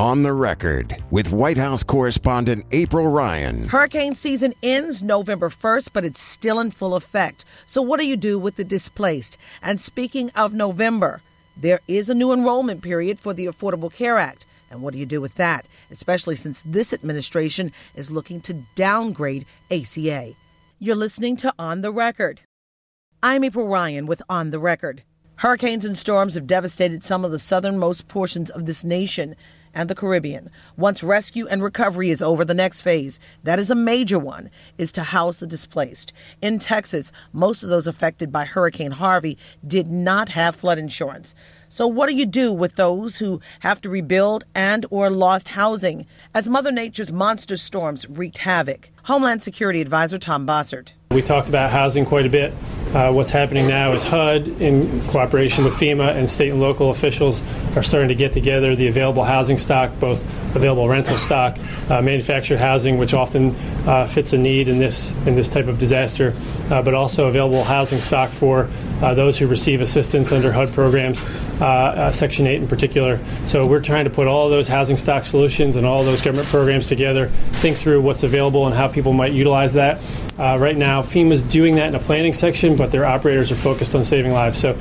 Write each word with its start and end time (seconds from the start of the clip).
On 0.00 0.22
the 0.22 0.32
record 0.32 0.96
with 1.10 1.30
White 1.30 1.58
House 1.58 1.82
correspondent 1.82 2.64
April 2.70 3.08
Ryan. 3.08 3.68
Hurricane 3.68 4.14
season 4.14 4.54
ends 4.62 5.02
November 5.02 5.50
1st, 5.50 5.90
but 5.92 6.06
it's 6.06 6.22
still 6.22 6.58
in 6.58 6.70
full 6.70 6.94
effect. 6.94 7.44
So, 7.66 7.82
what 7.82 8.00
do 8.00 8.06
you 8.06 8.16
do 8.16 8.38
with 8.38 8.56
the 8.56 8.64
displaced? 8.64 9.36
And 9.62 9.78
speaking 9.78 10.30
of 10.34 10.54
November, 10.54 11.20
there 11.54 11.80
is 11.86 12.08
a 12.08 12.14
new 12.14 12.32
enrollment 12.32 12.80
period 12.80 13.20
for 13.20 13.34
the 13.34 13.44
Affordable 13.44 13.92
Care 13.92 14.16
Act. 14.16 14.46
And 14.70 14.80
what 14.80 14.94
do 14.94 14.98
you 14.98 15.04
do 15.04 15.20
with 15.20 15.34
that, 15.34 15.68
especially 15.90 16.34
since 16.34 16.62
this 16.64 16.94
administration 16.94 17.70
is 17.94 18.10
looking 18.10 18.40
to 18.40 18.54
downgrade 18.74 19.44
ACA? 19.70 20.32
You're 20.78 20.96
listening 20.96 21.36
to 21.36 21.52
On 21.58 21.82
the 21.82 21.92
Record. 21.92 22.40
I'm 23.22 23.44
April 23.44 23.68
Ryan 23.68 24.06
with 24.06 24.22
On 24.30 24.50
the 24.50 24.60
Record. 24.60 25.02
Hurricanes 25.36 25.84
and 25.84 25.98
storms 25.98 26.32
have 26.36 26.46
devastated 26.46 27.04
some 27.04 27.22
of 27.22 27.32
the 27.32 27.38
southernmost 27.38 28.08
portions 28.08 28.48
of 28.48 28.64
this 28.64 28.82
nation 28.82 29.36
and 29.74 29.88
the 29.88 29.94
Caribbean. 29.94 30.50
Once 30.76 31.02
rescue 31.02 31.46
and 31.46 31.62
recovery 31.62 32.10
is 32.10 32.22
over, 32.22 32.44
the 32.44 32.54
next 32.54 32.82
phase, 32.82 33.20
that 33.44 33.58
is 33.58 33.70
a 33.70 33.74
major 33.74 34.18
one, 34.18 34.50
is 34.78 34.92
to 34.92 35.02
house 35.02 35.38
the 35.38 35.46
displaced. 35.46 36.12
In 36.42 36.58
Texas, 36.58 37.12
most 37.32 37.62
of 37.62 37.68
those 37.68 37.86
affected 37.86 38.32
by 38.32 38.44
Hurricane 38.44 38.92
Harvey 38.92 39.38
did 39.66 39.88
not 39.88 40.30
have 40.30 40.56
flood 40.56 40.78
insurance. 40.78 41.34
So 41.68 41.86
what 41.86 42.08
do 42.08 42.16
you 42.16 42.26
do 42.26 42.52
with 42.52 42.74
those 42.74 43.18
who 43.18 43.40
have 43.60 43.80
to 43.82 43.88
rebuild 43.88 44.44
and 44.54 44.84
or 44.90 45.08
lost 45.08 45.48
housing 45.48 46.06
as 46.34 46.48
Mother 46.48 46.72
Nature's 46.72 47.12
monster 47.12 47.56
storms 47.56 48.08
wreaked 48.08 48.38
havoc? 48.38 48.90
Homeland 49.04 49.42
Security 49.42 49.80
Advisor 49.80 50.18
Tom 50.18 50.46
Bossert. 50.46 50.92
We 51.12 51.22
talked 51.22 51.48
about 51.48 51.70
housing 51.70 52.04
quite 52.04 52.26
a 52.26 52.28
bit. 52.28 52.52
Uh, 52.94 53.12
what's 53.12 53.30
happening 53.30 53.68
now 53.68 53.92
is 53.92 54.02
HUD, 54.02 54.48
in 54.60 55.00
cooperation 55.02 55.62
with 55.62 55.74
FEMA 55.74 56.16
and 56.16 56.28
state 56.28 56.50
and 56.50 56.60
local 56.60 56.90
officials, 56.90 57.40
are 57.76 57.84
starting 57.84 58.08
to 58.08 58.16
get 58.16 58.32
together 58.32 58.74
the 58.74 58.88
available 58.88 59.22
housing 59.22 59.58
stock, 59.58 59.92
both 60.00 60.24
available 60.56 60.88
rental 60.88 61.16
stock, 61.16 61.56
uh, 61.88 62.02
manufactured 62.02 62.58
housing, 62.58 62.98
which 62.98 63.14
often 63.14 63.54
uh, 63.86 64.06
fits 64.06 64.32
a 64.32 64.38
need 64.38 64.66
in 64.66 64.80
this 64.80 65.12
in 65.24 65.36
this 65.36 65.46
type 65.46 65.68
of 65.68 65.78
disaster, 65.78 66.34
uh, 66.70 66.82
but 66.82 66.92
also 66.92 67.28
available 67.28 67.62
housing 67.62 68.00
stock 68.00 68.28
for 68.28 68.68
uh, 69.02 69.14
those 69.14 69.38
who 69.38 69.46
receive 69.46 69.80
assistance 69.80 70.32
under 70.32 70.50
HUD 70.50 70.72
programs, 70.72 71.22
uh, 71.60 72.10
Section 72.10 72.48
8 72.48 72.56
in 72.56 72.66
particular. 72.66 73.20
So 73.46 73.68
we're 73.68 73.82
trying 73.82 74.04
to 74.04 74.10
put 74.10 74.26
all 74.26 74.50
those 74.50 74.66
housing 74.66 74.96
stock 74.96 75.24
solutions 75.24 75.76
and 75.76 75.86
all 75.86 76.02
those 76.02 76.22
government 76.22 76.48
programs 76.48 76.88
together, 76.88 77.28
think 77.52 77.76
through 77.76 78.00
what's 78.00 78.24
available 78.24 78.66
and 78.66 78.74
how 78.74 78.88
people 78.88 79.12
might 79.12 79.32
utilize 79.32 79.74
that. 79.74 80.00
right 80.36 80.76
now, 80.76 81.02
FEMA 81.02 81.30
is 81.30 81.42
doing 81.42 81.76
that 81.76 81.86
in 81.86 81.94
a 81.94 82.00
planning 82.00 82.34
section 82.34 82.79
but 82.80 82.90
their 82.90 83.04
operators 83.04 83.52
are 83.52 83.56
focused 83.56 83.94
on 83.94 84.02
saving 84.02 84.32
lives. 84.32 84.58
So, 84.58 84.72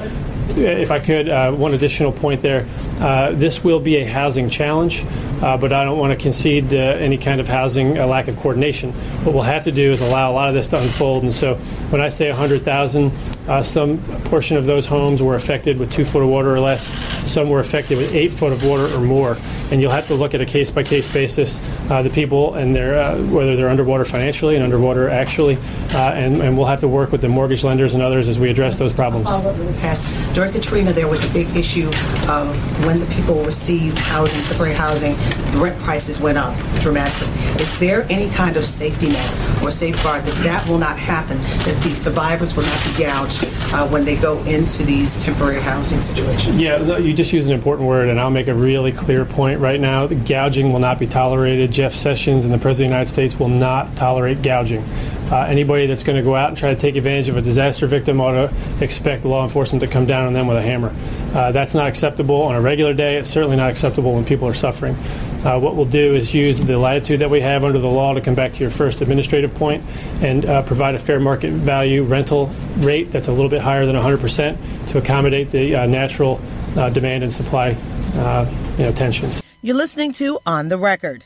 if 0.57 0.91
I 0.91 0.99
could, 0.99 1.29
uh, 1.29 1.51
one 1.51 1.73
additional 1.73 2.11
point 2.11 2.41
there. 2.41 2.65
Uh, 2.99 3.31
this 3.31 3.63
will 3.63 3.79
be 3.79 3.97
a 3.97 4.05
housing 4.05 4.49
challenge, 4.49 5.05
uh, 5.41 5.57
but 5.57 5.71
I 5.71 5.83
don't 5.83 5.97
want 5.97 6.11
to 6.11 6.21
concede 6.21 6.73
any 6.73 7.17
kind 7.17 7.39
of 7.39 7.47
housing 7.47 7.95
lack 7.95 8.27
of 8.27 8.37
coordination. 8.37 8.91
What 9.23 9.33
we'll 9.33 9.43
have 9.43 9.63
to 9.65 9.71
do 9.71 9.91
is 9.91 10.01
allow 10.01 10.31
a 10.31 10.33
lot 10.33 10.49
of 10.49 10.53
this 10.53 10.67
to 10.69 10.79
unfold. 10.79 11.23
And 11.23 11.33
so, 11.33 11.55
when 11.89 12.01
I 12.01 12.09
say 12.09 12.29
100,000, 12.29 13.11
uh, 13.49 13.63
some 13.63 13.97
portion 14.25 14.57
of 14.57 14.67
those 14.67 14.85
homes 14.85 15.23
were 15.23 15.33
affected 15.33 15.79
with 15.79 15.91
two 15.91 16.05
foot 16.05 16.21
of 16.21 16.29
water 16.29 16.53
or 16.53 16.59
less. 16.59 16.87
Some 17.27 17.49
were 17.49 17.59
affected 17.59 17.97
with 17.97 18.13
eight 18.13 18.31
foot 18.31 18.51
of 18.51 18.63
water 18.63 18.85
or 18.95 19.01
more. 19.01 19.37
And 19.71 19.81
you'll 19.81 19.91
have 19.91 20.07
to 20.07 20.15
look 20.15 20.35
at 20.35 20.41
a 20.41 20.45
case 20.45 20.69
by 20.69 20.83
case 20.83 21.11
basis 21.11 21.59
uh, 21.89 22.03
the 22.03 22.09
people 22.09 22.53
and 22.53 22.75
their 22.75 22.99
uh, 22.99 23.17
whether 23.23 23.55
they're 23.55 23.69
underwater 23.69 24.05
financially 24.05 24.55
and 24.55 24.63
underwater 24.63 25.09
actually, 25.09 25.57
uh, 25.93 26.11
and, 26.13 26.41
and 26.41 26.57
we'll 26.57 26.67
have 26.67 26.79
to 26.81 26.87
work 26.87 27.11
with 27.11 27.21
the 27.21 27.29
mortgage 27.29 27.63
lenders 27.63 27.95
and 27.95 28.03
others 28.03 28.27
as 28.27 28.37
we 28.37 28.49
address 28.49 28.77
those 28.77 28.93
problems. 28.93 29.27
During 30.39 30.53
Katrina, 30.53 30.93
there 30.93 31.09
was 31.09 31.29
a 31.29 31.33
big 31.33 31.53
issue 31.53 31.89
of 32.29 32.85
when 32.85 32.97
the 32.97 33.05
people 33.13 33.43
received 33.43 33.99
housing, 33.99 34.41
temporary 34.43 34.73
housing, 34.73 35.17
rent 35.61 35.77
prices 35.79 36.21
went 36.21 36.37
up 36.37 36.55
dramatically. 36.79 37.27
Is 37.61 37.77
there 37.77 38.07
any 38.09 38.29
kind 38.29 38.55
of 38.55 38.63
safety 38.63 39.09
net 39.09 39.61
or 39.61 39.69
safeguard 39.69 40.23
that 40.23 40.43
that 40.45 40.69
will 40.69 40.77
not 40.77 40.97
happen, 40.97 41.37
that 41.41 41.77
the 41.83 41.93
survivors 41.93 42.55
will 42.55 42.63
not 42.63 42.85
be 42.85 43.03
gouged? 43.03 43.59
uh, 43.73 43.87
when 43.87 44.03
they 44.03 44.15
go 44.15 44.41
into 44.43 44.83
these 44.83 45.21
temporary 45.23 45.61
housing 45.61 46.01
situations. 46.01 46.59
Yeah, 46.59 46.97
you 46.97 47.13
just 47.13 47.31
use 47.31 47.47
an 47.47 47.53
important 47.53 47.87
word, 47.87 48.09
and 48.09 48.19
I'll 48.19 48.31
make 48.31 48.47
a 48.47 48.53
really 48.53 48.91
clear 48.91 49.25
point 49.25 49.59
right 49.59 49.79
now. 49.79 50.07
The 50.07 50.15
gouging 50.15 50.71
will 50.71 50.79
not 50.79 50.99
be 50.99 51.07
tolerated. 51.07 51.71
Jeff 51.71 51.93
Sessions 51.93 52.45
and 52.45 52.53
the 52.53 52.57
President 52.57 52.69
of 52.71 52.77
the 52.77 52.95
United 52.95 53.09
States 53.09 53.39
will 53.39 53.49
not 53.49 53.95
tolerate 53.95 54.41
gouging. 54.41 54.83
Uh, 55.31 55.45
anybody 55.47 55.85
that's 55.85 56.01
going 56.01 56.17
to 56.17 56.23
go 56.23 56.35
out 56.35 56.49
and 56.49 56.57
try 56.57 56.73
to 56.73 56.79
take 56.79 56.95
advantage 56.95 57.29
of 57.29 57.37
a 57.37 57.41
disaster 57.41 57.85
victim 57.85 58.19
ought 58.19 58.31
to 58.31 58.83
expect 58.83 59.25
law 59.25 59.43
enforcement 59.43 59.79
to 59.81 59.87
come 59.87 60.05
down 60.05 60.25
on 60.25 60.33
them 60.33 60.47
with 60.47 60.57
a 60.57 60.61
hammer. 60.61 60.93
Uh, 61.33 61.51
that's 61.51 61.75
not 61.75 61.87
acceptable 61.87 62.41
on 62.41 62.55
a 62.55 62.61
regular 62.61 62.93
day. 62.93 63.17
It's 63.17 63.29
certainly 63.29 63.55
not 63.55 63.69
acceptable 63.69 64.15
when 64.15 64.25
people 64.25 64.47
are 64.47 64.55
suffering. 64.55 64.95
Uh, 65.45 65.59
what 65.59 65.75
we'll 65.75 65.85
do 65.85 66.15
is 66.15 66.33
use 66.33 66.59
the 66.59 66.77
latitude 66.77 67.19
that 67.19 67.29
we 67.29 67.41
have 67.41 67.63
under 67.63 67.77
the 67.77 67.87
law 67.87 68.13
to 68.13 68.21
come 68.21 68.33
back 68.33 68.53
to 68.53 68.59
your 68.59 68.71
first 68.71 69.01
administrative 69.01 69.53
point 69.53 69.83
and 70.21 70.45
uh, 70.45 70.63
provide 70.63 70.95
a 70.95 70.99
fair 70.99 71.19
market 71.19 71.51
value 71.51 72.03
rental 72.03 72.47
rate 72.77 73.11
that's 73.11 73.27
a 73.27 73.31
little 73.31 73.49
bit 73.49 73.61
higher 73.61 73.85
than 73.85 73.95
100% 73.95 74.91
to 74.91 74.97
accommodate 74.97 75.49
the 75.49 75.75
uh, 75.75 75.85
natural 75.85 76.41
uh, 76.75 76.89
demand 76.89 77.23
and 77.23 77.31
supply 77.31 77.69
you 77.69 78.83
know, 78.83 78.91
tensions. 78.95 79.41
You're 79.61 79.75
listening 79.75 80.13
to 80.13 80.39
On 80.45 80.69
the 80.69 80.77
Record. 80.77 81.23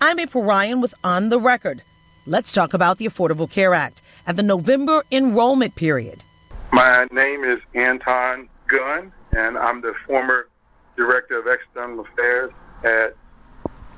I'm 0.00 0.18
April 0.18 0.42
Ryan 0.42 0.80
with 0.80 0.94
On 1.04 1.28
the 1.28 1.38
Record. 1.38 1.82
Let's 2.24 2.52
talk 2.52 2.72
about 2.72 2.98
the 2.98 3.06
Affordable 3.06 3.50
Care 3.50 3.74
Act 3.74 4.00
and 4.28 4.36
the 4.36 4.44
November 4.44 5.02
enrollment 5.10 5.74
period. 5.74 6.22
My 6.70 7.04
name 7.10 7.42
is 7.42 7.58
Anton 7.74 8.48
Gunn, 8.68 9.12
and 9.36 9.58
I'm 9.58 9.80
the 9.80 9.92
former 10.06 10.48
Director 10.96 11.40
of 11.40 11.48
External 11.48 11.98
Affairs 12.06 12.52
at 12.84 13.16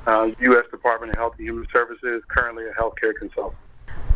uh, 0.07 0.31
U.S. 0.41 0.65
Department 0.71 1.13
of 1.13 1.17
Health 1.17 1.35
and 1.37 1.47
Human 1.47 1.67
Services, 1.71 2.23
currently 2.29 2.65
a 2.65 2.73
healthcare 2.73 3.15
consultant. 3.15 3.59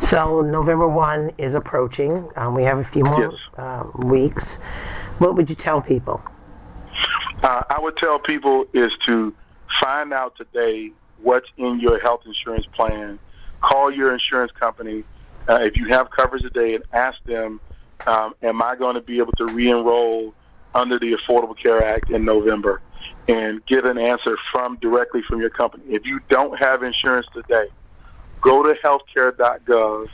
So 0.08 0.40
November 0.40 0.88
1 0.88 1.32
is 1.36 1.54
approaching. 1.54 2.30
Um, 2.34 2.54
we 2.54 2.62
have 2.62 2.78
a 2.78 2.84
few 2.84 3.04
more 3.04 3.30
yes. 3.30 3.58
uh, 3.58 3.84
weeks. 4.06 4.56
What 5.18 5.36
would 5.36 5.50
you 5.50 5.56
tell 5.56 5.82
people? 5.82 6.22
Uh, 7.42 7.62
I 7.68 7.78
would 7.78 7.98
tell 7.98 8.18
people 8.18 8.64
is 8.72 8.90
to 9.04 9.34
find 9.82 10.14
out 10.14 10.34
today 10.36 10.92
what's 11.20 11.48
in 11.58 11.78
your 11.78 12.00
health 12.00 12.22
insurance 12.24 12.64
plan 12.74 13.18
call 13.60 13.90
your 13.90 14.12
insurance 14.12 14.52
company 14.52 15.04
uh, 15.48 15.60
if 15.62 15.76
you 15.76 15.88
have 15.88 16.10
coverage 16.10 16.42
today 16.42 16.74
and 16.74 16.84
ask 16.92 17.16
them, 17.24 17.60
um, 18.06 18.34
am 18.42 18.62
I 18.62 18.76
going 18.76 18.94
to 18.94 19.00
be 19.00 19.18
able 19.18 19.32
to 19.34 19.46
re-enroll 19.46 20.34
under 20.74 20.98
the 20.98 21.16
Affordable 21.16 21.58
Care 21.60 21.82
Act 21.82 22.10
in 22.10 22.24
November? 22.24 22.82
And 23.26 23.64
get 23.66 23.84
an 23.84 23.98
answer 23.98 24.36
from 24.52 24.76
directly 24.76 25.22
from 25.28 25.40
your 25.40 25.50
company. 25.50 25.84
If 25.88 26.04
you 26.04 26.20
don't 26.28 26.58
have 26.58 26.82
insurance 26.82 27.26
today, 27.32 27.66
go 28.40 28.62
to 28.62 28.74
healthcare.gov 28.84 30.08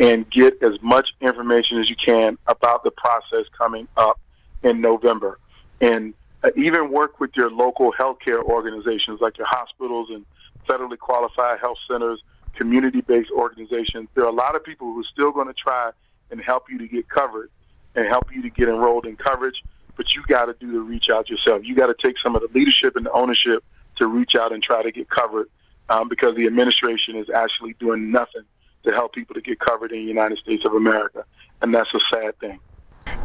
and 0.00 0.30
get 0.30 0.62
as 0.62 0.80
much 0.82 1.14
information 1.20 1.78
as 1.78 1.88
you 1.88 1.96
can 1.96 2.36
about 2.46 2.84
the 2.84 2.90
process 2.90 3.46
coming 3.56 3.88
up 3.96 4.20
in 4.62 4.80
November. 4.80 5.38
And 5.80 6.14
uh, 6.42 6.50
even 6.56 6.90
work 6.90 7.20
with 7.20 7.30
your 7.36 7.50
local 7.50 7.92
healthcare 7.92 8.42
organizations 8.42 9.20
like 9.20 9.38
your 9.38 9.46
hospitals 9.48 10.08
and 10.10 10.24
federally 10.68 10.98
qualified 10.98 11.60
health 11.60 11.78
centers 11.88 12.22
community 12.56 13.00
based 13.00 13.30
organizations. 13.30 14.08
There 14.14 14.24
are 14.24 14.28
a 14.28 14.32
lot 14.32 14.56
of 14.56 14.64
people 14.64 14.92
who 14.92 15.00
are 15.00 15.10
still 15.12 15.32
going 15.32 15.48
to 15.48 15.54
try 15.54 15.90
and 16.30 16.40
help 16.40 16.64
you 16.70 16.78
to 16.78 16.88
get 16.88 17.08
covered 17.08 17.50
and 17.94 18.06
help 18.06 18.32
you 18.32 18.42
to 18.42 18.50
get 18.50 18.68
enrolled 18.68 19.06
in 19.06 19.16
coverage, 19.16 19.62
but 19.96 20.14
you 20.14 20.22
got 20.28 20.46
to 20.46 20.54
do 20.54 20.72
the 20.72 20.80
reach 20.80 21.08
out 21.12 21.30
yourself. 21.30 21.62
You 21.64 21.74
got 21.76 21.86
to 21.86 21.94
take 22.00 22.16
some 22.22 22.34
of 22.34 22.42
the 22.42 22.48
leadership 22.58 22.96
and 22.96 23.06
the 23.06 23.12
ownership 23.12 23.62
to 23.96 24.06
reach 24.06 24.34
out 24.34 24.52
and 24.52 24.62
try 24.62 24.82
to 24.82 24.90
get 24.90 25.08
covered 25.08 25.48
um, 25.88 26.08
because 26.08 26.34
the 26.36 26.46
administration 26.46 27.16
is 27.16 27.28
actually 27.30 27.74
doing 27.74 28.10
nothing 28.10 28.42
to 28.86 28.92
help 28.92 29.12
people 29.12 29.34
to 29.34 29.40
get 29.40 29.58
covered 29.60 29.92
in 29.92 29.98
the 29.98 30.04
United 30.04 30.38
States 30.38 30.64
of 30.64 30.74
America, 30.74 31.24
and 31.62 31.74
that's 31.74 31.92
a 31.94 32.00
sad 32.10 32.38
thing. 32.38 32.58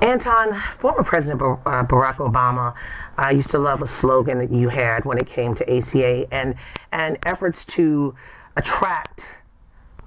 Anton, 0.02 0.62
former 0.80 1.04
President 1.04 1.42
uh, 1.42 1.84
Barack 1.84 2.18
Obama 2.18 2.74
uh, 3.18 3.30
used 3.30 3.52
to 3.52 3.60
love 3.60 3.82
a 3.82 3.88
slogan 3.88 4.40
that 4.40 4.52
you 4.52 4.70
had 4.70 5.04
when 5.04 5.18
it 5.18 5.28
came 5.28 5.56
to 5.56 5.78
ACA 5.78 6.26
and 6.34 6.56
and 6.92 7.18
efforts 7.26 7.66
to 7.66 8.16
attract 8.60 9.22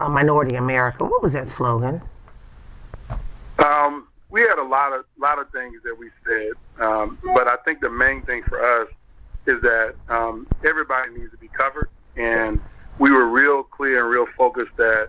a 0.01 0.09
minority 0.09 0.57
America. 0.57 1.05
What 1.05 1.23
was 1.23 1.33
that 1.33 1.49
slogan? 1.49 2.01
Um, 3.59 4.09
we 4.31 4.41
had 4.43 4.59
a 4.59 4.65
lot 4.65 4.93
of 4.93 5.05
lot 5.19 5.39
of 5.39 5.51
things 5.51 5.83
that 5.85 5.97
we 5.99 6.11
said, 6.27 6.53
um, 6.85 7.19
but 7.35 7.51
I 7.51 7.57
think 7.65 7.81
the 7.81 7.91
main 7.91 8.23
thing 8.23 8.43
for 8.43 8.83
us 8.83 8.89
is 9.47 9.61
that 9.63 9.95
um, 10.09 10.47
everybody 10.65 11.13
needs 11.13 11.31
to 11.33 11.37
be 11.37 11.49
covered, 11.49 11.89
and 12.17 12.61
we 12.99 13.11
were 13.11 13.27
real 13.27 13.63
clear 13.63 14.05
and 14.05 14.15
real 14.15 14.27
focused 14.37 14.77
that 14.77 15.09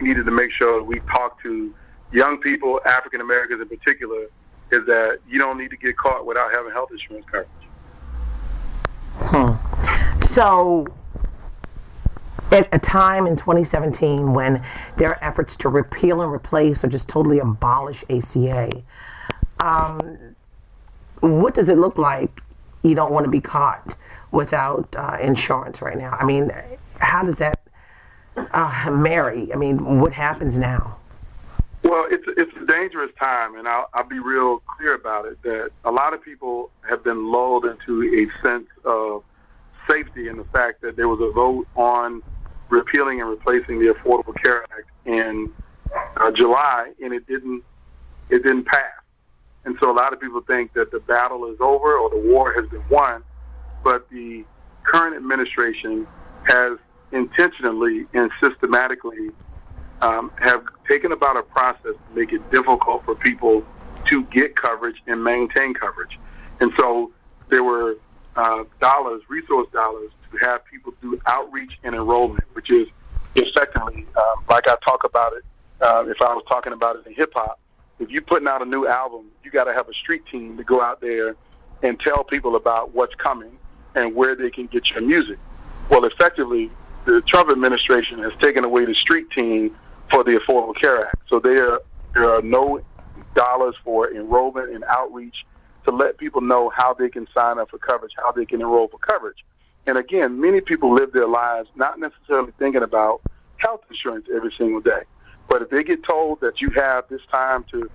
we 0.00 0.08
needed 0.08 0.24
to 0.26 0.32
make 0.32 0.50
sure 0.52 0.78
that 0.80 0.84
we 0.84 1.00
talked 1.00 1.42
to 1.42 1.74
young 2.12 2.38
people, 2.38 2.80
African 2.86 3.20
Americans 3.20 3.60
in 3.60 3.68
particular, 3.68 4.26
is 4.72 4.84
that 4.86 5.18
you 5.28 5.38
don't 5.38 5.58
need 5.58 5.70
to 5.70 5.76
get 5.76 5.96
caught 5.96 6.26
without 6.26 6.50
having 6.52 6.72
health 6.72 6.90
insurance 6.90 7.26
coverage. 7.30 7.48
Hmm. 9.18 10.26
So 10.34 10.86
at 12.52 12.68
a 12.72 12.78
time 12.78 13.26
in 13.26 13.36
2017 13.36 14.32
when 14.32 14.64
there 14.96 15.10
are 15.10 15.24
efforts 15.24 15.56
to 15.58 15.68
repeal 15.68 16.22
and 16.22 16.32
replace 16.32 16.84
or 16.84 16.88
just 16.88 17.08
totally 17.08 17.38
abolish 17.38 18.04
ACA. 18.08 18.70
Um, 19.60 20.36
what 21.20 21.54
does 21.54 21.68
it 21.68 21.78
look 21.78 21.98
like 21.98 22.40
you 22.86 22.94
don't 22.94 23.12
want 23.12 23.24
to 23.24 23.30
be 23.30 23.40
caught 23.40 23.96
without 24.30 24.94
uh, 24.96 25.16
insurance 25.20 25.82
right 25.82 25.96
now. 25.96 26.16
I 26.18 26.24
mean, 26.24 26.50
how 26.98 27.24
does 27.24 27.36
that 27.36 27.60
uh, 28.36 28.90
marry? 28.90 29.52
I 29.52 29.56
mean, 29.56 30.00
what 30.00 30.12
happens 30.12 30.56
now? 30.56 30.98
Well, 31.82 32.06
it's 32.10 32.24
it's 32.36 32.50
a 32.60 32.66
dangerous 32.66 33.12
time, 33.18 33.56
and 33.56 33.68
I'll, 33.68 33.88
I'll 33.94 34.08
be 34.08 34.18
real 34.18 34.60
clear 34.76 34.94
about 34.94 35.26
it. 35.26 35.40
That 35.42 35.70
a 35.84 35.90
lot 35.90 36.14
of 36.14 36.22
people 36.22 36.70
have 36.88 37.04
been 37.04 37.30
lulled 37.30 37.64
into 37.64 38.02
a 38.02 38.46
sense 38.46 38.66
of 38.84 39.22
safety 39.88 40.28
in 40.28 40.36
the 40.36 40.44
fact 40.44 40.82
that 40.82 40.96
there 40.96 41.08
was 41.08 41.20
a 41.20 41.30
vote 41.32 41.68
on 41.76 42.22
repealing 42.68 43.20
and 43.20 43.30
replacing 43.30 43.78
the 43.78 43.94
Affordable 43.94 44.34
Care 44.42 44.62
Act 44.64 44.90
in 45.04 45.52
uh, 46.16 46.30
July, 46.32 46.92
and 47.02 47.12
it 47.12 47.26
didn't 47.26 47.62
it 48.28 48.42
didn't 48.42 48.66
pass. 48.66 49.02
And 49.64 49.76
so 49.80 49.90
a 49.90 49.94
lot 49.94 50.12
of 50.12 50.20
people 50.20 50.40
think 50.42 50.72
that 50.74 50.90
the 50.90 51.00
battle 51.00 51.50
is 51.50 51.58
over 51.60 51.96
or 51.96 52.10
the 52.10 52.28
war 52.28 52.52
has 52.52 52.68
been 52.70 52.82
won, 52.88 53.22
but 53.82 54.08
the 54.10 54.44
current 54.84 55.16
administration 55.16 56.06
has 56.44 56.78
intentionally 57.12 58.06
and 58.14 58.30
systematically 58.42 59.30
um, 60.02 60.30
have 60.38 60.62
taken 60.90 61.12
about 61.12 61.36
a 61.36 61.42
process 61.42 61.94
to 61.94 62.14
make 62.14 62.32
it 62.32 62.48
difficult 62.50 63.04
for 63.04 63.14
people 63.14 63.64
to 64.06 64.24
get 64.24 64.54
coverage 64.54 64.96
and 65.06 65.22
maintain 65.22 65.74
coverage. 65.74 66.18
And 66.60 66.72
so 66.78 67.12
there 67.50 67.64
were 67.64 67.96
uh, 68.36 68.64
dollars, 68.80 69.22
resource 69.28 69.68
dollars, 69.72 70.10
to 70.36 70.46
have 70.46 70.64
people 70.66 70.92
do 71.00 71.20
outreach 71.26 71.72
and 71.84 71.94
enrollment, 71.94 72.44
which 72.54 72.70
is 72.70 72.88
effectively, 73.34 74.06
um, 74.16 74.44
like 74.48 74.68
I 74.68 74.76
talk 74.84 75.04
about 75.04 75.32
it, 75.34 75.44
uh, 75.80 76.04
if 76.06 76.16
I 76.22 76.34
was 76.34 76.44
talking 76.48 76.72
about 76.72 76.96
it 76.96 77.06
in 77.06 77.14
hip 77.14 77.32
hop, 77.34 77.60
if 77.98 78.10
you're 78.10 78.22
putting 78.22 78.48
out 78.48 78.62
a 78.62 78.64
new 78.64 78.86
album, 78.86 79.26
you 79.42 79.50
got 79.50 79.64
to 79.64 79.72
have 79.72 79.88
a 79.88 79.94
street 79.94 80.22
team 80.30 80.56
to 80.56 80.64
go 80.64 80.82
out 80.82 81.00
there 81.00 81.34
and 81.82 81.98
tell 82.00 82.24
people 82.24 82.56
about 82.56 82.94
what's 82.94 83.14
coming 83.14 83.58
and 83.94 84.14
where 84.14 84.34
they 84.34 84.50
can 84.50 84.66
get 84.66 84.90
your 84.90 85.00
music. 85.00 85.38
Well, 85.90 86.04
effectively, 86.04 86.70
the 87.04 87.22
Trump 87.26 87.50
administration 87.50 88.18
has 88.22 88.32
taken 88.40 88.64
away 88.64 88.84
the 88.84 88.94
street 88.94 89.30
team 89.30 89.74
for 90.10 90.24
the 90.24 90.38
Affordable 90.38 90.78
Care 90.78 91.06
Act. 91.06 91.16
So 91.28 91.40
there, 91.40 91.78
there 92.14 92.30
are 92.30 92.42
no 92.42 92.80
dollars 93.34 93.74
for 93.84 94.12
enrollment 94.12 94.74
and 94.74 94.84
outreach 94.84 95.36
to 95.84 95.90
let 95.90 96.18
people 96.18 96.40
know 96.40 96.70
how 96.74 96.94
they 96.94 97.08
can 97.08 97.26
sign 97.36 97.58
up 97.58 97.70
for 97.70 97.78
coverage, 97.78 98.12
how 98.16 98.32
they 98.32 98.44
can 98.44 98.60
enroll 98.60 98.88
for 98.88 98.98
coverage. 98.98 99.44
And 99.86 99.96
again, 99.96 100.40
many 100.40 100.60
people 100.60 100.92
live 100.92 101.12
their 101.12 101.28
lives 101.28 101.68
not 101.76 101.98
necessarily 101.98 102.52
thinking 102.58 102.82
about 102.82 103.22
health 103.58 103.82
insurance 103.88 104.26
every 104.34 104.52
single 104.58 104.80
day. 104.80 105.02
But 105.48 105.62
if 105.62 105.70
they 105.70 105.84
get 105.84 106.02
told 106.04 106.40
that 106.40 106.60
you 106.60 106.70
have 106.76 107.04
this 107.08 107.20
time 107.30 107.64
to 107.70 107.88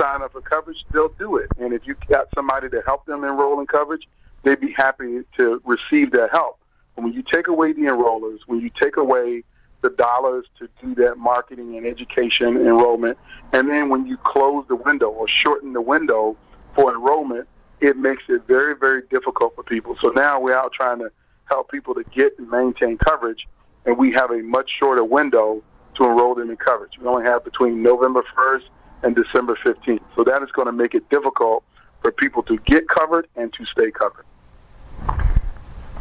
sign 0.00 0.22
up 0.22 0.32
for 0.32 0.40
coverage, 0.40 0.78
they'll 0.92 1.12
do 1.18 1.36
it. 1.36 1.48
And 1.58 1.72
if 1.72 1.82
you 1.86 1.94
got 2.08 2.28
somebody 2.34 2.68
to 2.70 2.82
help 2.86 3.04
them 3.06 3.24
enroll 3.24 3.60
in 3.60 3.66
coverage, 3.66 4.08
they'd 4.42 4.60
be 4.60 4.72
happy 4.76 5.22
to 5.36 5.62
receive 5.64 6.12
that 6.12 6.30
help. 6.32 6.58
And 6.96 7.04
when 7.04 7.14
you 7.14 7.22
take 7.22 7.48
away 7.48 7.72
the 7.72 7.82
enrollers, 7.82 8.40
when 8.46 8.60
you 8.60 8.70
take 8.80 8.96
away 8.96 9.44
the 9.82 9.90
dollars 9.90 10.46
to 10.58 10.68
do 10.82 10.94
that 10.94 11.18
marketing 11.18 11.76
and 11.76 11.86
education 11.86 12.56
enrollment, 12.56 13.18
and 13.52 13.68
then 13.68 13.90
when 13.90 14.06
you 14.06 14.16
close 14.16 14.64
the 14.68 14.76
window 14.76 15.08
or 15.08 15.28
shorten 15.28 15.74
the 15.74 15.80
window 15.80 16.36
for 16.74 16.92
enrollment, 16.94 17.46
it 17.80 17.96
makes 17.96 18.22
it 18.28 18.46
very, 18.46 18.74
very 18.74 19.02
difficult 19.10 19.54
for 19.54 19.62
people. 19.62 19.96
So 20.00 20.08
now 20.08 20.40
we're 20.40 20.56
out 20.56 20.72
trying 20.72 21.00
to 21.00 21.10
help 21.46 21.70
people 21.70 21.94
to 21.94 22.04
get 22.14 22.38
and 22.38 22.48
maintain 22.48 22.98
coverage, 22.98 23.46
and 23.84 23.96
we 23.98 24.12
have 24.12 24.30
a 24.30 24.42
much 24.42 24.70
shorter 24.78 25.04
window 25.04 25.62
to 25.96 26.04
enroll 26.04 26.34
them 26.34 26.50
in 26.50 26.56
coverage. 26.56 26.92
We 27.00 27.06
only 27.06 27.24
have 27.24 27.44
between 27.44 27.82
November 27.82 28.22
1st 28.36 28.64
and 29.02 29.14
December 29.14 29.56
15th. 29.64 30.00
So 30.16 30.24
that 30.24 30.42
is 30.42 30.50
going 30.52 30.66
to 30.66 30.72
make 30.72 30.94
it 30.94 31.08
difficult 31.10 31.62
for 32.02 32.10
people 32.12 32.42
to 32.44 32.58
get 32.66 32.88
covered 32.88 33.28
and 33.36 33.52
to 33.54 33.64
stay 33.66 33.90
covered. 33.90 34.24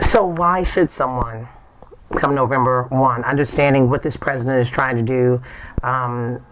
So 0.01 0.25
why 0.25 0.63
should 0.63 0.89
someone 0.89 1.47
come 2.17 2.35
November 2.35 2.83
1, 2.89 3.23
understanding 3.23 3.89
what 3.89 4.03
this 4.03 4.15
president 4.15 4.61
is 4.61 4.69
trying 4.69 4.97
to 4.97 5.01
do 5.01 5.41
um, 5.83 6.43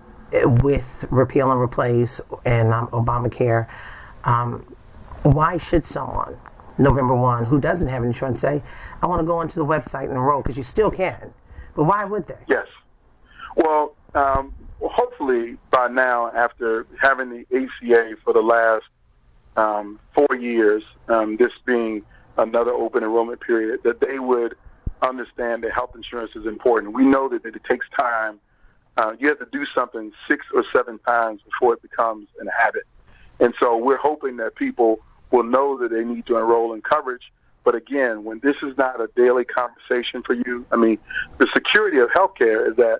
with 0.63 0.85
repeal 1.09 1.51
and 1.51 1.59
replace 1.59 2.21
and 2.45 2.73
um, 2.73 2.87
Obamacare, 2.87 3.67
um, 4.23 4.65
why 5.23 5.57
should 5.57 5.85
someone 5.85 6.37
November 6.77 7.15
1 7.15 7.45
who 7.45 7.59
doesn't 7.59 7.87
have 7.87 8.03
insurance 8.03 8.41
say, 8.41 8.61
I 9.01 9.07
want 9.07 9.21
to 9.21 9.25
go 9.25 9.37
onto 9.37 9.55
the 9.55 9.65
website 9.65 10.05
and 10.05 10.13
enroll 10.13 10.41
because 10.41 10.57
you 10.57 10.63
still 10.63 10.91
can. 10.91 11.33
But 11.75 11.85
why 11.85 12.05
would 12.05 12.27
they? 12.27 12.37
Yes. 12.47 12.67
Well, 13.55 13.95
um, 14.15 14.53
hopefully 14.81 15.57
by 15.71 15.87
now, 15.87 16.31
after 16.31 16.85
having 17.01 17.29
the 17.29 17.45
ACA 17.55 18.15
for 18.23 18.33
the 18.33 18.41
last 18.41 18.85
um, 19.57 19.99
four 20.15 20.35
years, 20.37 20.83
um, 21.07 21.37
this 21.37 21.51
being 21.65 22.03
another 22.37 22.71
open 22.71 23.03
enrollment 23.03 23.41
period, 23.41 23.81
that 23.83 23.99
they 23.99 24.19
would 24.19 24.55
understand 25.01 25.63
that 25.63 25.71
health 25.73 25.91
insurance 25.95 26.31
is 26.35 26.45
important. 26.45 26.93
We 26.93 27.05
know 27.05 27.29
that, 27.29 27.45
it 27.45 27.61
takes 27.69 27.85
time. 27.99 28.39
Uh, 28.97 29.13
you 29.19 29.27
have 29.29 29.39
to 29.39 29.47
do 29.51 29.65
something 29.75 30.11
six 30.27 30.45
or 30.53 30.63
seven 30.73 30.99
times 30.99 31.41
before 31.43 31.73
it 31.73 31.81
becomes 31.81 32.27
an 32.39 32.47
habit. 32.57 32.83
And 33.39 33.53
so 33.61 33.77
we're 33.77 33.97
hoping 33.97 34.37
that 34.37 34.55
people 34.55 34.99
will 35.31 35.43
know 35.43 35.77
that 35.77 35.89
they 35.89 36.03
need 36.03 36.25
to 36.27 36.37
enroll 36.37 36.73
in 36.73 36.81
coverage. 36.81 37.31
But 37.63 37.75
again, 37.75 38.23
when 38.23 38.39
this 38.39 38.55
is 38.63 38.77
not 38.77 38.99
a 38.99 39.07
daily 39.15 39.45
conversation 39.45 40.23
for 40.23 40.33
you, 40.33 40.65
I 40.71 40.75
mean, 40.75 40.97
the 41.37 41.47
security 41.53 41.99
of 41.99 42.09
healthcare 42.09 42.69
is 42.69 42.75
that 42.77 42.99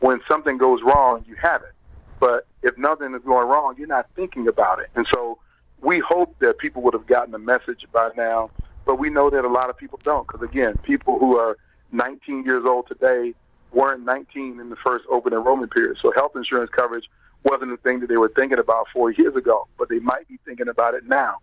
when 0.00 0.20
something 0.30 0.58
goes 0.58 0.80
wrong, 0.82 1.24
you 1.26 1.36
have 1.42 1.62
it. 1.62 1.72
But 2.20 2.46
if 2.62 2.76
nothing 2.78 3.14
is 3.14 3.22
going 3.22 3.48
wrong, 3.48 3.74
you're 3.78 3.86
not 3.86 4.06
thinking 4.14 4.48
about 4.48 4.80
it. 4.80 4.90
And 4.94 5.06
so 5.12 5.38
we 5.80 5.98
hope 6.00 6.38
that 6.40 6.58
people 6.58 6.82
would 6.82 6.94
have 6.94 7.06
gotten 7.06 7.32
the 7.32 7.38
message 7.38 7.86
by 7.92 8.10
now, 8.16 8.50
but 8.84 8.98
we 8.98 9.10
know 9.10 9.30
that 9.30 9.44
a 9.44 9.48
lot 9.48 9.70
of 9.70 9.76
people 9.76 9.98
don't. 10.04 10.26
Because 10.26 10.42
again, 10.42 10.76
people 10.82 11.18
who 11.18 11.36
are 11.36 11.56
19 11.92 12.44
years 12.44 12.64
old 12.66 12.86
today 12.86 13.34
weren't 13.72 14.04
19 14.04 14.60
in 14.60 14.70
the 14.70 14.76
first 14.76 15.04
open 15.10 15.32
enrollment 15.32 15.72
period. 15.72 15.96
So 16.00 16.12
health 16.14 16.32
insurance 16.36 16.70
coverage 16.70 17.08
wasn't 17.44 17.70
the 17.70 17.76
thing 17.78 18.00
that 18.00 18.08
they 18.08 18.16
were 18.16 18.32
thinking 18.36 18.58
about 18.58 18.86
four 18.92 19.10
years 19.10 19.34
ago, 19.34 19.66
but 19.78 19.88
they 19.88 19.98
might 19.98 20.28
be 20.28 20.38
thinking 20.44 20.68
about 20.68 20.94
it 20.94 21.04
now. 21.06 21.38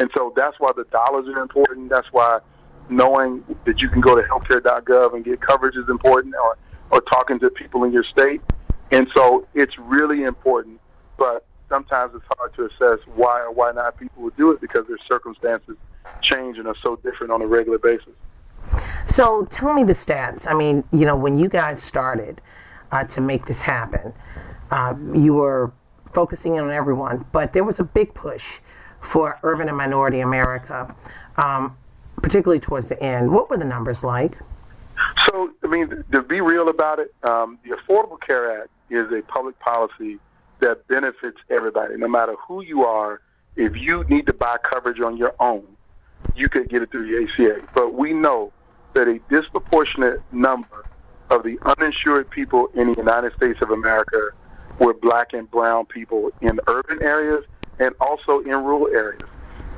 And 0.00 0.10
so 0.16 0.32
that's 0.34 0.58
why 0.58 0.72
the 0.74 0.84
dollars 0.84 1.28
are 1.28 1.40
important. 1.40 1.90
That's 1.90 2.08
why 2.10 2.40
knowing 2.88 3.44
that 3.66 3.80
you 3.80 3.88
can 3.90 4.00
go 4.00 4.16
to 4.16 4.22
healthcare.gov 4.22 5.14
and 5.14 5.24
get 5.24 5.40
coverage 5.42 5.76
is 5.76 5.88
important, 5.88 6.34
or, 6.34 6.56
or 6.90 7.02
talking 7.02 7.38
to 7.38 7.50
people 7.50 7.84
in 7.84 7.92
your 7.92 8.02
state. 8.04 8.40
And 8.90 9.06
so 9.14 9.46
it's 9.54 9.78
really 9.78 10.24
important, 10.24 10.80
but 11.18 11.46
sometimes 11.68 12.14
it's 12.14 12.24
hard 12.36 12.54
to 12.54 12.64
assess 12.64 13.06
why 13.14 13.40
or 13.42 13.52
why 13.52 13.72
not 13.72 13.98
people 13.98 14.22
would 14.22 14.36
do 14.36 14.50
it 14.50 14.60
because 14.60 14.86
their 14.88 14.98
circumstances 15.06 15.76
change 16.22 16.58
and 16.58 16.66
are 16.66 16.74
so 16.82 16.96
different 16.96 17.30
on 17.30 17.42
a 17.42 17.46
regular 17.46 17.78
basis. 17.78 18.14
So 19.14 19.46
tell 19.52 19.74
me 19.74 19.84
the 19.84 19.94
stats. 19.94 20.46
I 20.46 20.54
mean, 20.54 20.82
you 20.92 21.04
know, 21.04 21.14
when 21.14 21.38
you 21.38 21.48
guys 21.48 21.82
started 21.82 22.40
uh, 22.90 23.04
to 23.04 23.20
make 23.20 23.46
this 23.46 23.60
happen, 23.60 24.14
uh, 24.70 24.94
you 25.14 25.34
were 25.34 25.72
focusing 26.14 26.58
on 26.58 26.70
everyone, 26.70 27.26
but 27.32 27.52
there 27.52 27.64
was 27.64 27.78
a 27.78 27.84
big 27.84 28.14
push 28.14 28.44
for 29.02 29.38
urban 29.42 29.68
and 29.68 29.76
minority 29.76 30.20
America, 30.20 30.94
um, 31.36 31.76
particularly 32.16 32.60
towards 32.60 32.88
the 32.88 33.02
end. 33.02 33.30
What 33.30 33.50
were 33.50 33.56
the 33.56 33.64
numbers 33.64 34.04
like? 34.04 34.36
So, 35.26 35.50
I 35.64 35.66
mean, 35.66 36.04
to 36.12 36.22
be 36.22 36.40
real 36.40 36.68
about 36.68 36.98
it, 36.98 37.14
um, 37.22 37.58
the 37.64 37.76
Affordable 37.76 38.20
Care 38.20 38.62
Act 38.62 38.70
is 38.90 39.10
a 39.12 39.22
public 39.22 39.58
policy 39.58 40.18
that 40.60 40.86
benefits 40.88 41.38
everybody, 41.48 41.96
no 41.96 42.08
matter 42.08 42.36
who 42.46 42.62
you 42.62 42.84
are. 42.84 43.20
If 43.56 43.76
you 43.76 44.04
need 44.04 44.26
to 44.26 44.32
buy 44.32 44.58
coverage 44.58 45.00
on 45.00 45.16
your 45.16 45.34
own, 45.40 45.66
you 46.34 46.48
could 46.48 46.68
get 46.68 46.82
it 46.82 46.90
through 46.90 47.06
the 47.10 47.24
ACA. 47.24 47.66
But 47.74 47.94
we 47.94 48.12
know 48.12 48.52
that 48.94 49.08
a 49.08 49.18
disproportionate 49.34 50.22
number 50.32 50.84
of 51.30 51.42
the 51.42 51.58
uninsured 51.62 52.30
people 52.30 52.68
in 52.74 52.92
the 52.92 52.98
United 52.98 53.34
States 53.34 53.60
of 53.62 53.70
America 53.70 54.30
were 54.78 54.94
black 54.94 55.32
and 55.32 55.50
brown 55.50 55.86
people 55.86 56.30
in 56.40 56.58
urban 56.68 57.02
areas 57.02 57.44
and 57.80 57.94
also 58.00 58.40
in 58.40 58.50
rural 58.50 58.88
areas. 58.88 59.22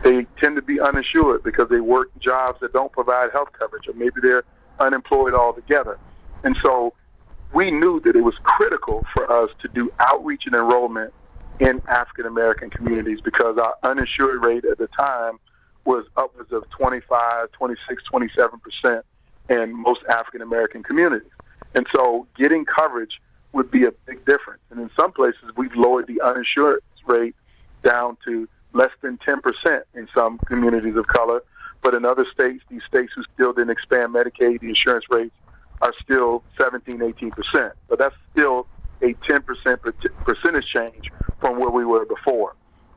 They 0.02 0.26
tend 0.42 0.56
to 0.56 0.62
be 0.62 0.80
uninsured 0.80 1.44
because 1.44 1.68
they 1.70 1.80
work 1.80 2.10
jobs 2.18 2.58
that 2.60 2.72
don't 2.72 2.92
provide 2.92 3.30
health 3.30 3.50
coverage, 3.56 3.86
or 3.88 3.94
maybe 3.94 4.20
they're 4.20 4.42
unemployed 4.80 5.32
altogether. 5.32 5.98
And 6.42 6.56
so 6.62 6.92
we 7.54 7.70
knew 7.70 8.00
that 8.00 8.16
it 8.16 8.22
was 8.22 8.34
critical 8.42 9.04
for 9.14 9.30
us 9.30 9.50
to 9.62 9.68
do 9.68 9.92
outreach 10.00 10.42
and 10.46 10.54
enrollment 10.54 11.14
in 11.60 11.80
African 11.86 12.26
American 12.26 12.70
communities 12.70 13.20
because 13.20 13.56
our 13.58 13.74
uninsured 13.84 14.42
rate 14.42 14.64
at 14.64 14.78
the 14.78 14.88
time 14.88 15.38
was 15.84 16.04
upwards 16.16 16.52
of 16.52 16.68
25, 16.70 17.52
26, 17.52 18.02
27 18.04 18.60
percent 18.60 19.04
in 19.48 19.74
most 19.74 20.00
African 20.08 20.42
American 20.42 20.82
communities. 20.82 21.30
And 21.74 21.86
so 21.94 22.26
getting 22.36 22.64
coverage 22.64 23.20
would 23.52 23.70
be 23.70 23.84
a 23.84 23.92
big 24.06 24.24
difference. 24.24 24.62
And 24.70 24.80
in 24.80 24.90
some 24.98 25.12
places, 25.12 25.42
we've 25.56 25.74
lowered 25.76 26.06
the 26.06 26.20
uninsured 26.22 26.82
rate 27.06 27.36
down 27.82 28.16
to 28.26 28.48
less 28.74 28.90
than 29.02 29.18
10% 29.18 29.82
in 29.94 30.08
some 30.16 30.40
communities 30.46 30.96
of 30.96 31.06
color. 31.08 31.42
But 31.82 31.94
in 31.94 32.04
other 32.04 32.26
states, 32.32 32.64
these 32.70 32.82
states 32.88 33.12
who 33.16 33.22
still 33.34 33.52
didn't 33.52 33.70
expand 33.70 34.14
Medicaid, 34.14 34.60
the 34.60 34.68
insurance 34.68 35.06
rates 35.10 35.34
are 35.82 35.94
still 36.02 36.44
17, 36.60 36.98
18%. 36.98 37.72
But 37.88 37.98
that's 37.98 38.14
still 38.32 38.68
a 39.02 39.14
10% 39.28 39.44
percentage 40.24 40.66
change 40.72 41.10
from 41.40 41.60
where 41.60 41.70
we 41.70 41.84
were 41.84 42.06
before. 42.06 42.54